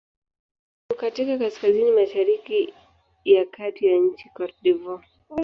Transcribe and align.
Uko 0.89 0.95
katika 0.99 1.37
kaskazini-mashariki 1.37 2.73
ya 3.25 3.45
kati 3.45 3.85
ya 3.87 3.97
nchi 3.97 4.29
Cote 4.33 4.55
d'Ivoire. 4.63 5.07